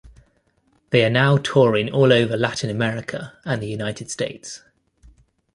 They 0.89 1.05
are 1.05 1.11
now 1.11 1.37
touring 1.37 1.91
all 1.91 2.11
over 2.11 2.35
Latin 2.35 2.71
America 2.71 3.37
and 3.45 3.61
the 3.61 3.67
United 3.67 4.09
States. 4.09 4.63